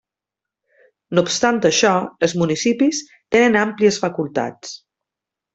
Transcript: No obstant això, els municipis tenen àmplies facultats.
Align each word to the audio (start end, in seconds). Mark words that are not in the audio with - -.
No 1.17 1.23
obstant 1.27 1.59
això, 1.69 1.91
els 2.29 2.35
municipis 2.45 3.03
tenen 3.37 3.59
àmplies 3.67 4.01
facultats. 4.07 4.77